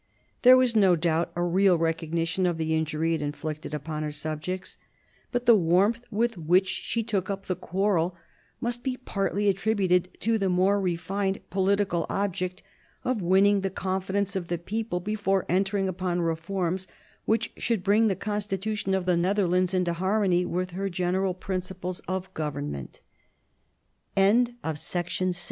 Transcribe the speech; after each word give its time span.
There 0.41 0.57
was 0.57 0.75
no 0.75 0.95
doubt 0.95 1.31
a 1.35 1.43
real 1.43 1.77
recognition 1.77 2.47
of 2.47 2.57
the 2.57 2.73
injury 2.73 3.13
it 3.13 3.21
inflicted 3.21 3.75
upon 3.75 4.01
her 4.01 4.11
subjects. 4.11 4.79
But 5.31 5.45
the 5.45 5.53
warmth 5.53 6.05
with 6.09 6.39
which 6.39 6.67
she 6.67 7.03
took 7.03 7.29
up 7.29 7.45
the 7.45 7.55
quarrel 7.55 8.15
must 8.59 8.83
be 8.83 8.97
partly 8.97 9.47
attributed 9.47 10.07
to 10.21 10.39
the 10.39 10.49
more 10.49 10.81
refined 10.81 11.39
political 11.51 12.07
object 12.09 12.63
of 13.03 13.21
winning 13.21 13.61
the 13.61 13.69
confidence 13.69 14.35
of 14.35 14.47
the 14.47 14.57
people 14.57 14.99
before 15.01 15.45
entering 15.47 15.87
upon 15.87 16.19
reforms 16.21 16.87
which 17.25 17.53
should 17.57 17.83
bring 17.83 18.07
the 18.07 18.15
constitution 18.15 18.95
of 18.95 19.05
the 19.05 19.15
Netherlands 19.15 19.71
into 19.71 19.93
harmony 19.93 20.45
with 20.47 20.71
her 20.71 20.89
general 20.89 21.35
princip 21.35 21.99